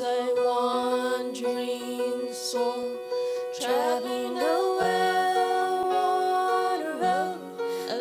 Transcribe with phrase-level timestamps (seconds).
[0.00, 2.90] a wandering soul
[3.60, 7.38] traveling the well worn road,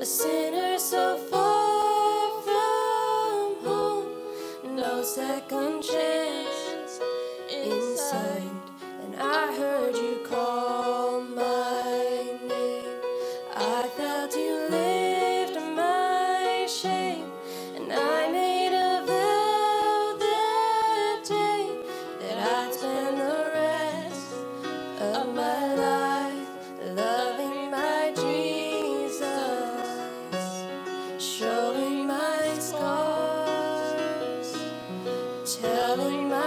[0.01, 6.99] a sinner so far from home, no second chance
[7.51, 8.51] inside.
[9.03, 9.72] And I heard.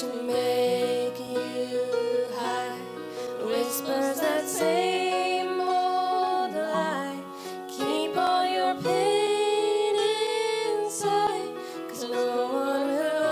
[0.00, 2.78] to make you high.
[3.44, 7.18] Whispers that same old lie.
[7.68, 9.96] Keep all your pain
[10.86, 11.50] inside.
[11.88, 13.26] Cause no one will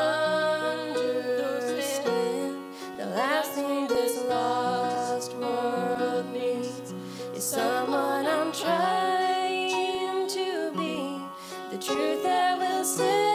[1.63, 2.57] understand.
[2.99, 6.95] The last thing this lost world needs
[7.37, 11.21] is someone I'm trying to be.
[11.71, 13.26] The truth that will save.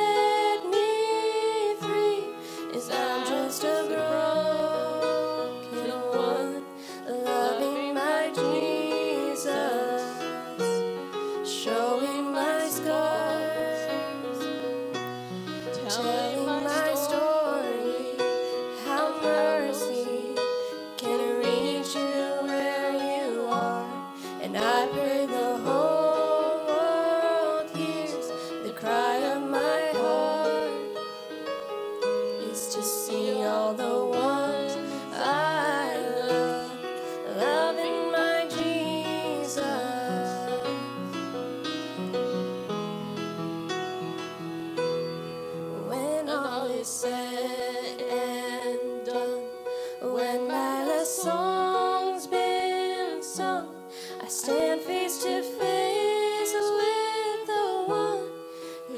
[54.22, 58.26] I stand face to face with the one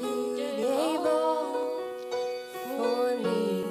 [0.00, 0.66] who did
[1.06, 1.80] all
[2.54, 3.64] for me.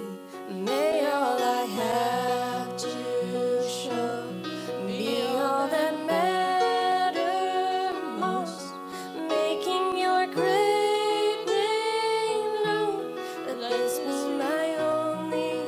[0.50, 4.26] May all I have to show
[4.88, 8.74] be all that matters most,
[9.30, 13.16] making your great name known.
[13.48, 15.62] That this is my only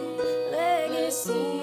[0.51, 1.54] legacy.